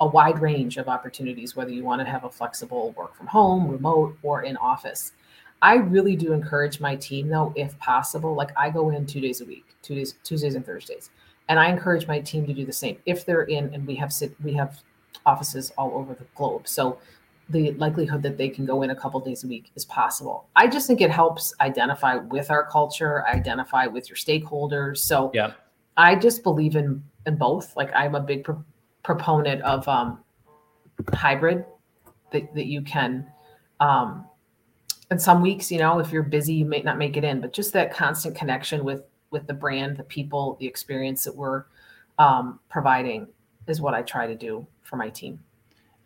[0.00, 3.68] a wide range of opportunities, whether you want to have a flexible work from home,
[3.68, 5.12] remote, or in office.
[5.62, 8.34] I really do encourage my team, though, if possible.
[8.34, 11.10] Like I go in two days a week, two days, Tuesdays and Thursdays,
[11.48, 13.72] and I encourage my team to do the same if they're in.
[13.72, 14.82] And we have sit, we have
[15.24, 16.98] offices all over the globe, so
[17.50, 20.46] the likelihood that they can go in a couple days a week is possible.
[20.56, 24.98] I just think it helps identify with our culture, identify with your stakeholders.
[24.98, 25.52] So yeah,
[25.96, 27.76] I just believe in in both.
[27.76, 28.64] Like I'm a big pro-
[29.04, 30.18] proponent of um,
[31.12, 31.64] hybrid
[32.32, 33.26] that, that you can
[33.80, 34.24] um,
[35.10, 37.52] and some weeks you know if you're busy you may not make it in but
[37.52, 41.64] just that constant connection with with the brand the people the experience that we're
[42.18, 43.28] um, providing
[43.68, 45.40] is what i try to do for my team.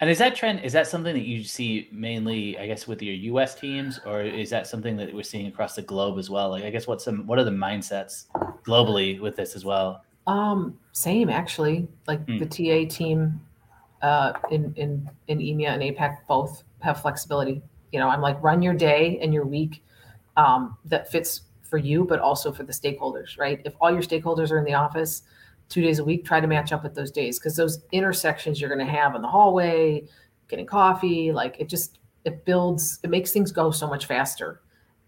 [0.01, 3.43] And is that trend is that something that you see mainly i guess with your
[3.43, 6.51] us teams or is that something that we're seeing across the globe as well?
[6.51, 8.27] Like i guess what's some what are the mindsets
[8.65, 11.89] globally with this as well um, same actually.
[12.07, 12.39] Like mm.
[12.39, 13.41] the TA team
[14.03, 17.63] uh, in in in EMEA and APAC both have flexibility.
[17.91, 19.83] You know, I'm like run your day and your week
[20.37, 23.39] um, that fits for you, but also for the stakeholders.
[23.39, 23.61] Right?
[23.65, 25.23] If all your stakeholders are in the office
[25.71, 28.75] two days a week, try to match up with those days because those intersections you're
[28.75, 30.07] going to have in the hallway,
[30.49, 34.61] getting coffee, like it just it builds it makes things go so much faster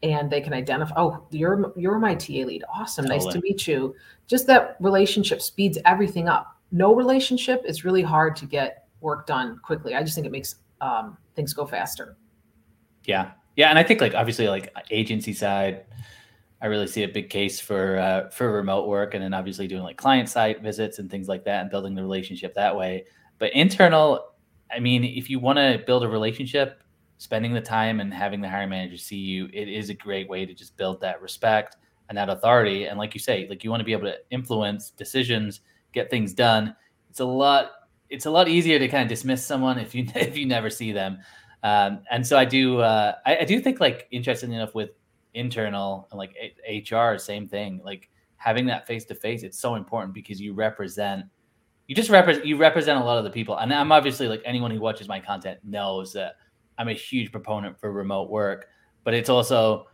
[0.03, 2.65] and they can identify oh you're you're my ta lead.
[2.75, 3.05] Awesome.
[3.05, 3.25] Totally.
[3.25, 3.95] nice to meet you.
[4.27, 6.57] Just that relationship speeds everything up.
[6.73, 9.95] No relationship it's really hard to get work done quickly.
[9.95, 12.17] I just think it makes um, things go faster.
[13.05, 13.33] Yeah.
[13.57, 15.85] Yeah and i think like obviously like agency side
[16.63, 19.83] i really see a big case for uh, for remote work and then obviously doing
[19.83, 23.05] like client side visits and things like that and building the relationship that way.
[23.39, 24.35] But internal
[24.71, 26.83] i mean if you want to build a relationship
[27.21, 30.47] spending the time and having the hiring manager see you, it is a great way
[30.47, 31.77] to just build that respect
[32.09, 32.87] and that authority.
[32.87, 35.61] And like you say, like you want to be able to influence decisions,
[35.93, 36.75] get things done.
[37.11, 37.73] It's a lot.
[38.09, 40.93] It's a lot easier to kind of dismiss someone if you if you never see
[40.93, 41.19] them.
[41.63, 42.81] Um, and so I do.
[42.81, 44.91] Uh, I, I do think like interesting enough with
[45.35, 46.35] internal and like
[46.67, 47.83] HR, same thing.
[47.85, 51.27] Like having that face to face, it's so important because you represent.
[51.87, 52.47] You just represent.
[52.47, 55.21] You represent a lot of the people, and I'm obviously like anyone who watches my
[55.21, 56.37] content knows that
[56.81, 58.69] I'm a huge proponent for remote work,
[59.05, 59.87] but it's also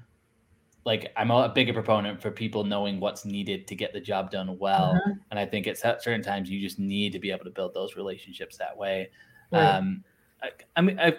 [0.84, 4.56] like I'm a bigger proponent for people knowing what's needed to get the job done
[4.56, 4.94] well.
[4.94, 5.18] Mm-hmm.
[5.32, 7.96] And I think at certain times you just need to be able to build those
[7.96, 9.10] relationships that way.
[9.50, 9.64] Right.
[9.64, 10.04] Um,
[10.40, 11.14] I, I, mean, I,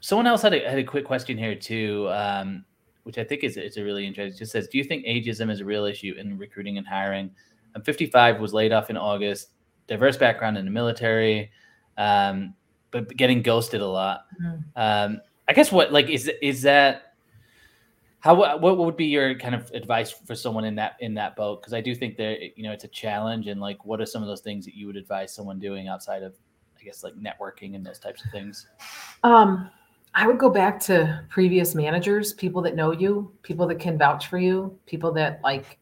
[0.00, 2.64] someone else had a, had a quick question here too, um,
[3.04, 4.34] which I think is, is a really interesting.
[4.34, 7.30] It just says, do you think ageism is a real issue in recruiting and hiring?
[7.76, 9.50] I'm 55, was laid off in August,
[9.86, 11.52] diverse background in the military.
[11.96, 12.54] Um,
[12.94, 14.26] but getting ghosted a lot.
[14.40, 14.60] Mm-hmm.
[14.76, 17.14] Um, I guess what like is is that
[18.20, 21.34] how what what would be your kind of advice for someone in that in that
[21.34, 21.60] boat?
[21.60, 24.22] Because I do think that you know it's a challenge, and like what are some
[24.22, 26.34] of those things that you would advise someone doing outside of
[26.80, 28.68] I guess like networking and those types of things?
[29.24, 29.70] Um,
[30.14, 34.28] I would go back to previous managers, people that know you, people that can vouch
[34.28, 35.78] for you, people that like.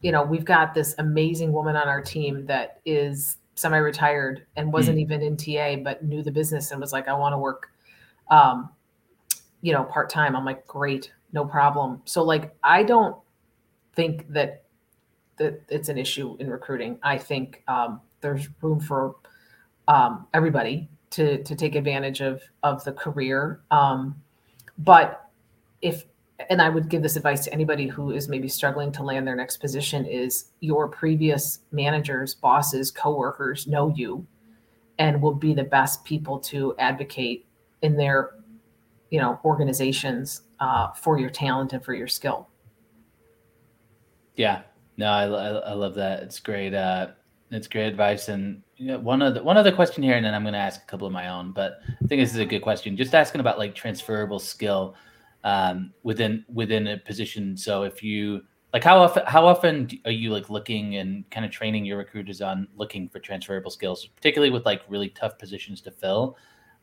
[0.00, 4.98] You know, we've got this amazing woman on our team that is semi-retired and wasn't
[4.98, 5.02] mm.
[5.02, 7.70] even in TA, but knew the business and was like, I want to work,
[8.30, 8.70] um,
[9.62, 10.36] you know, part time.
[10.36, 12.00] I'm like, great, no problem.
[12.04, 13.16] So like, I don't
[13.94, 14.64] think that
[15.38, 16.98] that it's an issue in recruiting.
[17.02, 19.16] I think um, there's room for
[19.86, 23.60] um, everybody to to take advantage of of the career.
[23.70, 24.20] Um,
[24.78, 25.28] but
[25.82, 26.04] if
[26.50, 29.34] and I would give this advice to anybody who is maybe struggling to land their
[29.34, 34.26] next position is your previous managers, bosses, coworkers know you
[34.98, 37.46] and will be the best people to advocate
[37.82, 38.34] in their
[39.10, 42.48] you know organizations uh, for your talent and for your skill.
[44.34, 44.62] Yeah,
[44.96, 46.22] no, I, I, love that.
[46.22, 46.74] It's great.
[46.74, 47.08] Uh,
[47.50, 48.28] it's great advice.
[48.28, 50.82] And you know, one other one other question here, and then I'm going to ask
[50.82, 51.52] a couple of my own.
[51.52, 52.96] But I think this is a good question.
[52.96, 54.94] Just asking about like transferable skill
[55.48, 57.56] um, within within a position.
[57.56, 58.42] So if you
[58.74, 62.42] like, how often how often are you like looking and kind of training your recruiters
[62.42, 66.36] on looking for transferable skills, particularly with like really tough positions to fill?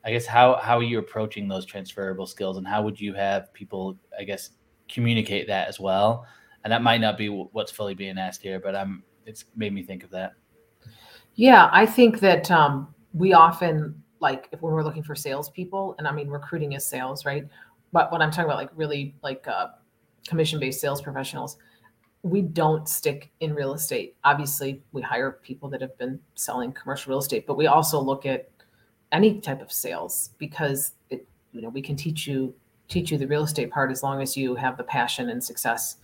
[0.03, 3.53] I guess how how are you approaching those transferable skills, and how would you have
[3.53, 4.49] people, I guess,
[4.89, 6.25] communicate that as well?
[6.63, 9.83] And that might not be what's fully being asked here, but I'm it's made me
[9.83, 10.33] think of that.
[11.35, 16.07] Yeah, I think that um, we often like if when we're looking for salespeople, and
[16.07, 17.47] I mean recruiting is sales, right?
[17.95, 19.67] But what I'm talking about like really like uh,
[20.27, 21.55] commission-based sales professionals,
[22.23, 24.17] we don't stick in real estate.
[24.25, 28.25] Obviously, we hire people that have been selling commercial real estate, but we also look
[28.25, 28.49] at
[29.13, 32.53] any type of sales because it, you know we can teach you
[32.89, 35.95] teach you the real estate part as long as you have the passion and success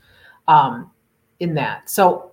[0.48, 0.90] um,
[1.42, 1.90] in that.
[1.90, 2.32] So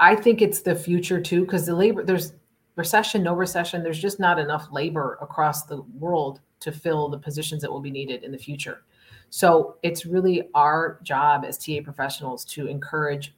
[0.00, 2.32] I think it's the future too because the labor there's
[2.76, 7.60] recession, no recession, there's just not enough labor across the world to fill the positions
[7.60, 8.84] that will be needed in the future.
[9.34, 13.34] So it's really our job as TA professionals to encourage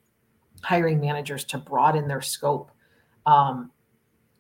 [0.61, 2.71] hiring managers to broaden their scope,
[3.25, 3.71] um,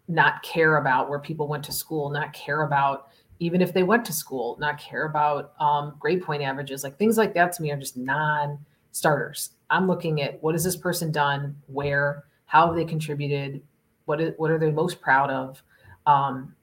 [0.06, 4.04] not care about where people went to school, not care about even if they went
[4.04, 7.70] to school, not care about um, grade point averages, like things like that to me
[7.70, 8.58] are just non
[8.92, 9.52] starters.
[9.70, 13.62] I'm looking at what has this person done, where, how have they contributed,
[14.04, 15.62] what is, what are they most proud of,
[16.04, 16.54] um,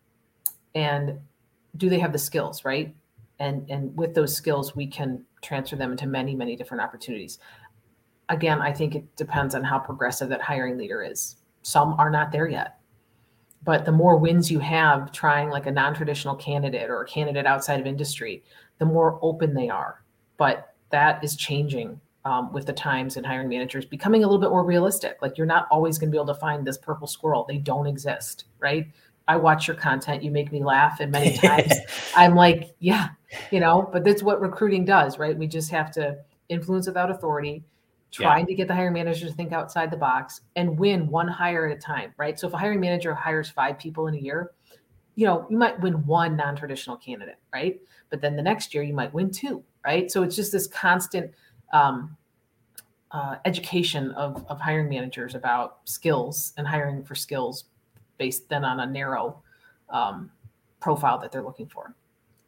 [0.75, 1.19] and
[1.77, 2.93] do they have the skills, right?
[3.39, 7.39] And and with those skills, we can transfer them into many many different opportunities.
[8.29, 11.37] Again, I think it depends on how progressive that hiring leader is.
[11.61, 12.77] Some are not there yet,
[13.63, 17.79] but the more wins you have trying like a non-traditional candidate or a candidate outside
[17.79, 18.43] of industry,
[18.79, 20.03] the more open they are.
[20.37, 24.49] But that is changing um, with the times and hiring managers becoming a little bit
[24.49, 25.17] more realistic.
[25.21, 27.45] Like you're not always going to be able to find this purple squirrel.
[27.47, 28.87] They don't exist, right?
[29.27, 30.23] I watch your content.
[30.23, 31.73] You make me laugh, and many times
[32.15, 33.09] I'm like, yeah,
[33.51, 33.89] you know.
[33.91, 35.37] But that's what recruiting does, right?
[35.37, 36.17] We just have to
[36.49, 37.63] influence without authority,
[38.11, 38.47] trying yeah.
[38.47, 41.77] to get the hiring manager to think outside the box and win one hire at
[41.77, 42.39] a time, right?
[42.39, 44.51] So if a hiring manager hires five people in a year,
[45.15, 47.79] you know, you might win one non-traditional candidate, right?
[48.09, 50.11] But then the next year you might win two, right?
[50.11, 51.31] So it's just this constant
[51.71, 52.17] um,
[53.11, 57.65] uh, education of, of hiring managers about skills and hiring for skills
[58.17, 59.41] based then on a narrow
[59.89, 60.31] um,
[60.79, 61.95] profile that they're looking for.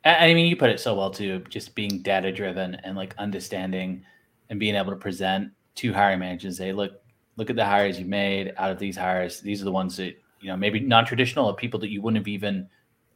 [0.03, 4.05] I mean, you put it so well too, just being data driven and like understanding
[4.49, 7.01] and being able to present to hiring managers, say, look,
[7.37, 9.41] look at the hires you made out of these hires.
[9.41, 12.27] These are the ones that, you know, maybe non-traditional or people that you wouldn't have
[12.27, 12.69] even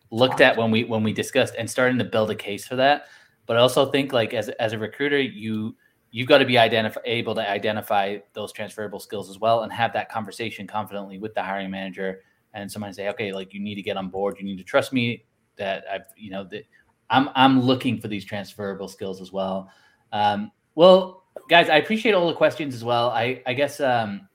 [0.09, 3.05] looked at when we when we discussed and starting to build a case for that.
[3.45, 5.75] But I also think like as as a recruiter, you
[6.12, 10.09] you've got to be able to identify those transferable skills as well and have that
[10.09, 12.21] conversation confidently with the hiring manager
[12.53, 14.93] and somebody say okay like you need to get on board you need to trust
[14.93, 15.23] me
[15.57, 16.65] that i've you know that
[17.09, 19.69] i'm i'm looking for these transferable skills as well
[20.12, 24.27] um, well guys i appreciate all the questions as well i i guess um,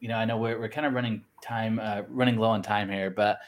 [0.00, 2.88] you know i know we're, we're kind of running time uh, running low on time
[2.88, 3.38] here but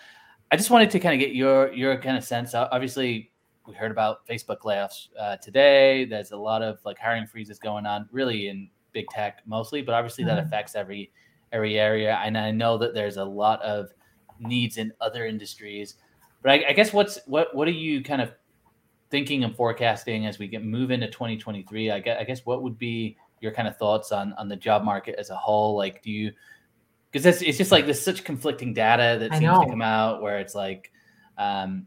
[0.50, 3.32] i just wanted to kind of get your your kind of sense obviously
[3.66, 6.04] we heard about Facebook layoffs uh, today.
[6.04, 9.94] There's a lot of like hiring freezes going on, really in big tech mostly, but
[9.94, 10.46] obviously that mm-hmm.
[10.46, 11.12] affects every
[11.52, 12.20] every area.
[12.24, 13.90] And I know that there's a lot of
[14.42, 15.94] needs in other industries.
[16.42, 18.32] But I, I guess what's what what are you kind of
[19.10, 21.90] thinking and forecasting as we get move into 2023?
[21.90, 24.84] I guess, I guess what would be your kind of thoughts on on the job
[24.84, 25.76] market as a whole?
[25.76, 26.32] Like, do you
[27.10, 30.38] because it's, it's just like there's such conflicting data that seems to come out where
[30.38, 30.90] it's like
[31.38, 31.86] um,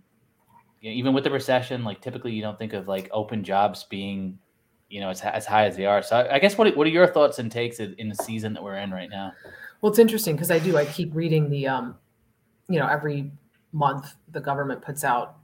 [0.82, 3.84] you know, even with the recession, like typically you don't think of like open jobs
[3.86, 4.38] being,
[4.90, 6.04] you know, as, as high as they are.
[6.04, 8.78] So I, guess what what are your thoughts and takes in the season that we're
[8.78, 9.34] in right now?
[9.82, 10.78] Well, it's interesting because I do.
[10.78, 11.96] I keep reading the, um,
[12.70, 13.32] you know, every
[13.72, 15.38] month the government puts out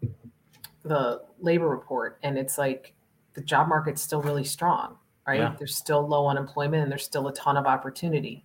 [0.84, 2.94] the labor report, and it's like
[3.34, 5.40] the job market's still really strong, right?
[5.40, 5.56] Yeah.
[5.58, 8.44] There's still low unemployment, and there's still a ton of opportunity.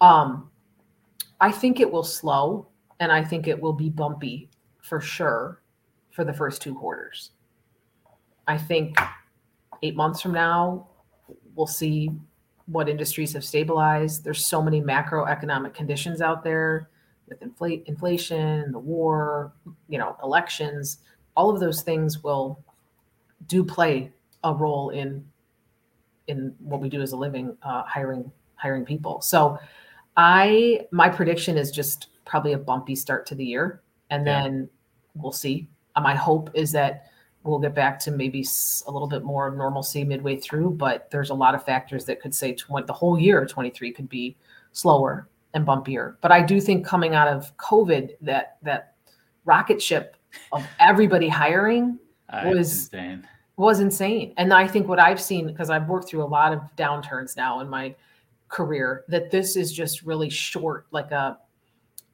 [0.00, 0.50] Um,
[1.40, 2.68] I think it will slow,
[3.00, 4.50] and I think it will be bumpy
[4.82, 5.62] for sure
[6.10, 7.30] for the first two quarters.
[8.46, 8.98] I think
[9.82, 10.88] eight months from now,
[11.54, 12.10] we'll see
[12.66, 14.24] what industries have stabilized.
[14.24, 16.88] There's so many macroeconomic conditions out there
[17.28, 19.52] with inflate inflation, the war,
[19.88, 20.98] you know, elections.
[21.36, 22.62] All of those things will
[23.46, 25.24] do play a role in
[26.26, 29.20] in what we do as a living, uh, hiring hiring people.
[29.20, 29.58] So,
[30.16, 34.42] I my prediction is just probably a bumpy start to the year, and yeah.
[34.42, 34.68] then
[35.14, 35.68] we'll see
[36.00, 37.06] my hope is that
[37.44, 38.44] we'll get back to maybe
[38.86, 42.20] a little bit more of normalcy midway through, but there's a lot of factors that
[42.20, 44.34] could say 20, the whole year 23 could be
[44.72, 46.16] slower and bumpier.
[46.20, 48.94] But I do think coming out of COVID, that that
[49.44, 50.16] rocket ship
[50.52, 51.98] of everybody hiring
[52.30, 53.26] ah, was insane.
[53.56, 54.34] was insane.
[54.36, 57.60] And I think what I've seen because I've worked through a lot of downturns now
[57.60, 57.94] in my
[58.48, 61.38] career, that this is just really short, like a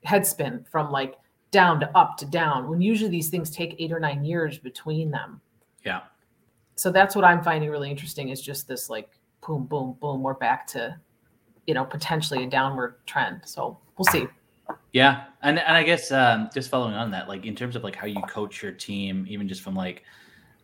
[0.05, 1.17] head spin from like
[1.51, 5.11] down to up to down when usually these things take eight or nine years between
[5.11, 5.41] them.
[5.85, 6.03] Yeah.
[6.77, 9.11] So that's what I'm finding really interesting is just this like
[9.47, 10.23] boom, boom, boom.
[10.23, 10.99] We're back to,
[11.71, 13.43] you know, potentially a downward trend.
[13.45, 14.27] So we'll see.
[14.93, 17.95] Yeah, and and I guess um, just following on that, like in terms of like
[17.95, 20.03] how you coach your team, even just from like,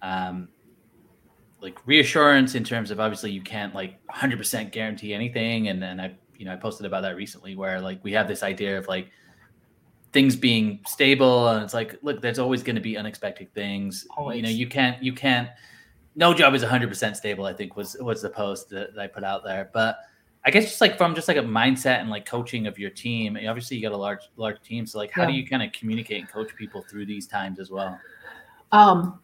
[0.03, 0.49] um,
[1.61, 6.13] like reassurance in terms of obviously you can't like 100% guarantee anything, and then I
[6.37, 9.13] you know I posted about that recently where like we have this idea of like
[10.13, 14.09] things being stable, and it's like look, there's always going to be unexpected things.
[14.17, 14.39] Always.
[14.39, 15.51] You know, you can't you can't.
[16.17, 17.45] No job is 100% stable.
[17.45, 20.01] I think was was the post that, that I put out there, but
[20.47, 23.37] I guess just like from just like a mindset and like coaching of your team.
[23.37, 25.29] Obviously, you got a large large team, so like, how yeah.
[25.29, 27.99] do you kind of communicate and coach people through these times as well?
[28.71, 29.19] Um,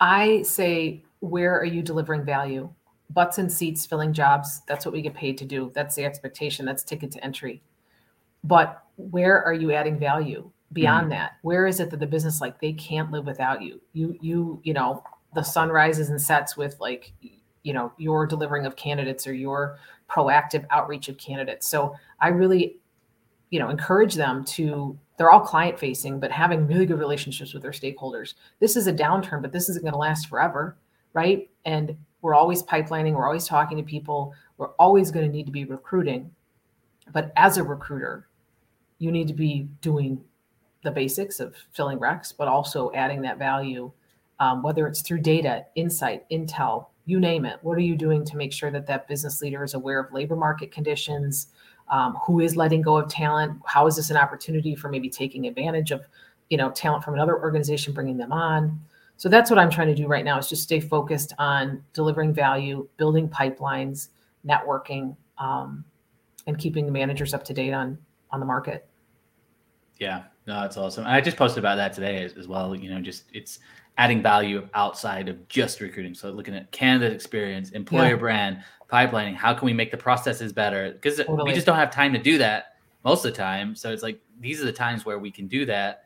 [0.00, 2.70] I say, where are you delivering value?
[3.10, 4.62] Butts and seats, filling jobs.
[4.66, 5.70] That's what we get paid to do.
[5.74, 6.64] That's the expectation.
[6.64, 7.62] That's ticket to entry.
[8.44, 11.20] But where are you adding value beyond mm-hmm.
[11.20, 11.32] that?
[11.42, 13.78] Where is it that the business like they can't live without you?
[13.92, 15.04] You you you know
[15.34, 17.12] the sun rises and sets with like
[17.64, 21.66] you know your delivering of candidates or your proactive outreach of candidates.
[21.66, 22.76] So I really,
[23.50, 27.62] you know, encourage them to they're all client facing, but having really good relationships with
[27.62, 28.34] their stakeholders.
[28.60, 30.76] This is a downturn, but this isn't going to last forever,
[31.12, 31.48] right?
[31.64, 35.52] And we're always pipelining, we're always talking to people, we're always going to need to
[35.52, 36.30] be recruiting.
[37.12, 38.28] But as a recruiter,
[38.98, 40.20] you need to be doing
[40.82, 43.92] the basics of filling recs, but also adding that value,
[44.40, 47.58] um, whether it's through data, insight, intel, you name it.
[47.62, 50.36] What are you doing to make sure that that business leader is aware of labor
[50.36, 51.48] market conditions?
[51.88, 53.60] Um, who is letting go of talent?
[53.66, 56.06] How is this an opportunity for maybe taking advantage of,
[56.48, 58.80] you know, talent from another organization, bringing them on?
[59.16, 62.32] So that's what I'm trying to do right now is just stay focused on delivering
[62.32, 64.08] value, building pipelines,
[64.46, 65.84] networking, um,
[66.46, 67.98] and keeping the managers up to date on
[68.30, 68.88] on the market.
[69.98, 71.06] Yeah, no, that's awesome.
[71.06, 72.74] I just posted about that today as, as well.
[72.74, 73.60] You know, just it's
[73.96, 76.14] adding value outside of just recruiting.
[76.14, 78.16] So looking at candidate experience, employer yeah.
[78.16, 80.92] brand, pipelining, how can we make the processes better?
[80.92, 81.44] Because totally.
[81.44, 83.76] we just don't have time to do that most of the time.
[83.76, 86.04] So it's like these are the times where we can do that,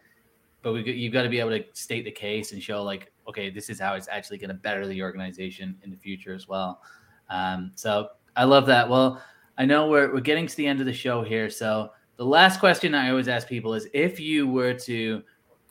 [0.62, 3.48] but we you've got to be able to state the case and show like, okay,
[3.48, 6.82] this is how it's actually going to better the organization in the future as well.
[7.30, 8.88] Um, so I love that.
[8.88, 9.22] Well,
[9.56, 12.60] I know we're we're getting to the end of the show here, so the last
[12.60, 15.22] question I always ask people is if you were to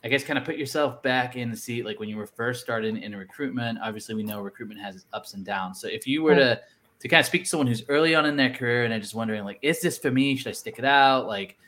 [0.04, 2.62] I guess kind of put yourself back in the seat like when you were first
[2.62, 3.78] starting in recruitment.
[3.82, 5.80] Obviously, we know recruitment has its ups and downs.
[5.80, 6.60] So if you were to
[7.00, 9.14] to kind of speak to someone who's early on in their career and they're just
[9.14, 10.36] wondering like, is this for me?
[10.36, 11.26] Should I stick it out?
[11.26, 11.58] Like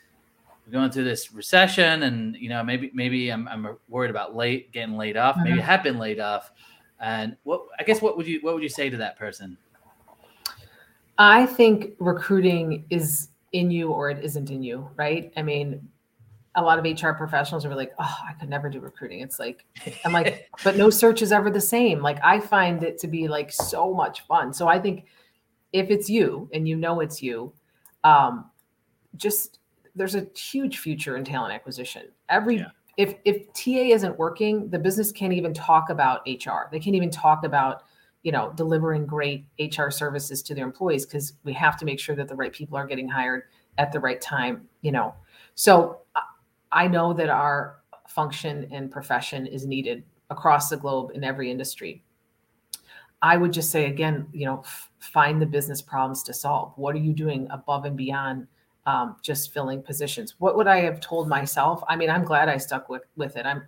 [0.66, 4.72] we're going through this recession and you know maybe maybe I'm, I'm worried about late
[4.72, 5.36] getting laid off.
[5.36, 5.62] Maybe I uh-huh.
[5.62, 6.52] have been laid off.
[7.00, 9.56] And what I guess what would you what would you say to that person?
[11.18, 15.32] I think recruiting is in you or it isn't in you, right?
[15.36, 15.86] I mean,
[16.56, 19.20] a lot of HR professionals are like, oh, I could never do recruiting.
[19.20, 19.64] It's like,
[20.04, 22.02] I'm like, but no search is ever the same.
[22.02, 24.52] Like, I find it to be like so much fun.
[24.52, 25.04] So I think
[25.72, 27.52] if it's you and you know it's you,
[28.04, 28.50] um,
[29.16, 29.58] just
[29.94, 32.08] there's a huge future in talent acquisition.
[32.28, 32.68] Every yeah.
[32.96, 36.68] if if TA isn't working, the business can't even talk about HR.
[36.70, 37.82] They can't even talk about
[38.22, 42.16] you know delivering great HR services to their employees because we have to make sure
[42.16, 43.44] that the right people are getting hired
[43.78, 44.68] at the right time.
[44.82, 45.14] You know,
[45.54, 45.99] so
[46.72, 52.02] I know that our function and profession is needed across the globe in every industry.
[53.22, 56.72] I would just say again, you know, f- find the business problems to solve.
[56.76, 58.46] What are you doing above and beyond
[58.86, 60.36] um, just filling positions?
[60.38, 61.82] What would I have told myself?
[61.88, 63.44] I mean, I'm glad I stuck with with it.
[63.44, 63.62] I'm,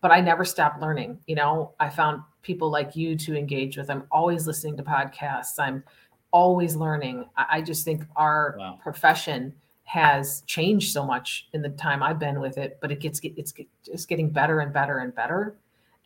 [0.00, 1.20] but I never stopped learning.
[1.26, 3.90] You know, I found people like you to engage with.
[3.90, 5.58] I'm always listening to podcasts.
[5.58, 5.84] I'm
[6.32, 7.26] always learning.
[7.36, 8.78] I, I just think our wow.
[8.82, 9.54] profession
[9.84, 13.52] has changed so much in the time I've been with it, but it gets it's
[13.84, 15.56] just getting better and better and better.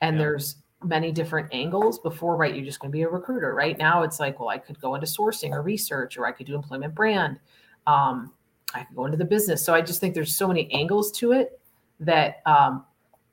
[0.01, 0.25] And yeah.
[0.25, 1.99] there's many different angles.
[1.99, 3.55] Before, right, you're just going to be a recruiter.
[3.55, 6.47] Right now, it's like, well, I could go into sourcing or research, or I could
[6.47, 7.39] do employment brand.
[7.87, 8.33] Um,
[8.75, 9.65] I could go into the business.
[9.65, 11.59] So I just think there's so many angles to it
[12.01, 12.85] that um,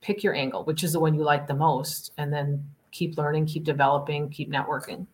[0.01, 3.47] pick your angle, which is the one you like the most, and then keep learning,
[3.47, 5.05] keep developing, keep networking.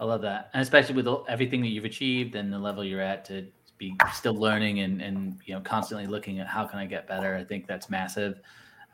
[0.00, 3.24] I love that, and especially with everything that you've achieved and the level you're at
[3.26, 3.46] to
[3.82, 7.36] be still learning and and you know constantly looking at how can I get better.
[7.36, 8.40] I think that's massive,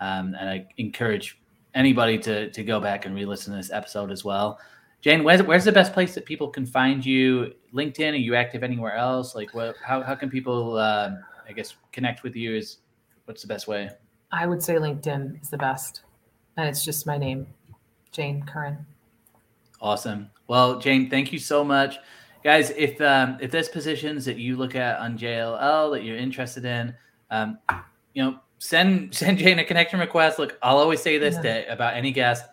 [0.00, 1.40] um, and I encourage
[1.74, 4.58] anybody to to go back and re-listen to this episode as well.
[5.00, 7.52] Jane, where's where's the best place that people can find you?
[7.74, 8.12] LinkedIn?
[8.12, 9.34] Are you active anywhere else?
[9.34, 9.76] Like, what?
[9.84, 11.10] How how can people, uh,
[11.46, 12.56] I guess, connect with you?
[12.56, 12.78] Is
[13.26, 13.90] what's the best way?
[14.32, 16.02] I would say LinkedIn is the best,
[16.56, 17.46] and it's just my name,
[18.10, 18.84] Jane Curran.
[19.80, 20.30] Awesome.
[20.48, 21.98] Well, Jane, thank you so much
[22.48, 26.64] guys if um, if there's positions that you look at on jll that you're interested
[26.64, 26.94] in
[27.30, 27.58] um,
[28.14, 31.62] you know send send jane a connection request look i'll always say this yeah.
[31.62, 32.44] to, about any guest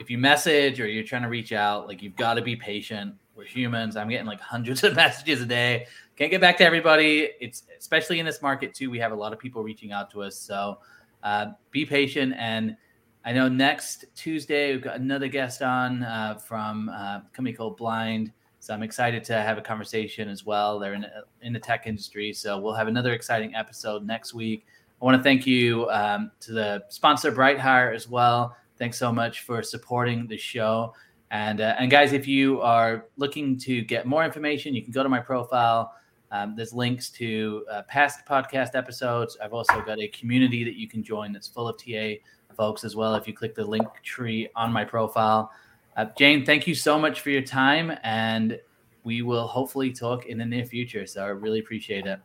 [0.00, 3.14] if you message or you're trying to reach out like you've got to be patient
[3.38, 3.96] we're humans.
[3.96, 5.86] I'm getting like hundreds of messages a day.
[6.16, 7.30] Can't get back to everybody.
[7.40, 8.90] It's especially in this market too.
[8.90, 10.36] We have a lot of people reaching out to us.
[10.36, 10.78] So
[11.22, 12.34] uh, be patient.
[12.36, 12.76] And
[13.24, 17.76] I know next Tuesday we've got another guest on uh, from uh, a company called
[17.76, 18.32] Blind.
[18.68, 20.78] So I'm excited to have a conversation as well.
[20.78, 21.06] They're in
[21.40, 24.66] in the tech industry, so we'll have another exciting episode next week.
[25.00, 28.54] I want to thank you um, to the sponsor BrightHire, as well.
[28.76, 30.92] Thanks so much for supporting the show.
[31.30, 35.02] And uh, and guys, if you are looking to get more information, you can go
[35.02, 35.94] to my profile.
[36.30, 39.38] Um, there's links to uh, past podcast episodes.
[39.42, 42.16] I've also got a community that you can join that's full of TA
[42.54, 43.14] folks as well.
[43.14, 45.52] If you click the link tree on my profile,
[45.98, 48.58] uh, Jane, thank you so much for your time, and
[49.02, 51.04] we will hopefully talk in the near future.
[51.06, 52.20] So I really appreciate it.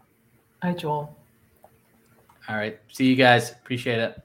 [0.61, 1.17] Hi, Joel.
[2.47, 3.51] All right, see you guys.
[3.51, 4.21] Appreciate it.